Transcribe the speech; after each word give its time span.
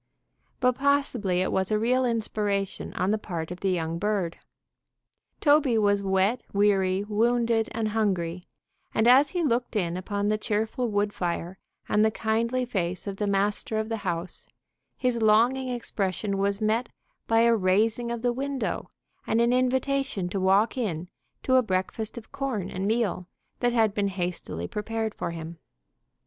But 0.59 0.73
possibly 0.79 1.41
it 1.41 1.51
was 1.51 1.69
a 1.69 1.77
real 1.77 2.05
inspiration 2.05 2.91
on 2.95 3.11
the 3.11 3.19
part 3.19 3.51
of 3.51 3.59
the 3.59 3.69
young 3.69 3.99
bird. 3.99 4.39
Toby 5.41 5.77
was 5.77 6.01
wet, 6.01 6.41
weary, 6.51 7.03
wounded 7.03 7.69
and 7.71 7.89
hungry, 7.89 8.47
and 8.95 9.07
as 9.07 9.29
he 9.29 9.43
looked 9.43 9.75
in 9.75 9.95
upon 9.95 10.27
the 10.27 10.39
cheerful 10.39 10.89
wood 10.89 11.13
fire 11.13 11.59
and 11.87 12.03
the 12.03 12.09
kindly 12.09 12.65
face 12.65 13.05
of 13.05 13.17
the 13.17 13.27
master 13.27 13.77
of 13.77 13.89
the 13.89 13.97
house, 13.97 14.47
his 14.97 15.21
longing 15.21 15.69
expression 15.69 16.39
was 16.39 16.61
met 16.61 16.89
by 17.27 17.41
a 17.41 17.55
raising 17.55 18.09
of 18.09 18.23
the 18.23 18.33
window 18.33 18.89
and 19.27 19.39
an 19.39 19.53
invitation 19.53 20.27
to 20.29 20.39
walk 20.39 20.79
in 20.79 21.09
to 21.43 21.57
a 21.57 21.61
breakfast 21.61 22.17
of 22.17 22.31
corn 22.31 22.71
and 22.71 22.87
meal 22.87 23.27
that 23.59 23.71
had 23.71 23.93
been 23.93 24.07
hastily 24.07 24.67
prepared 24.67 25.13
for 25.13 25.29
him. 25.29 25.59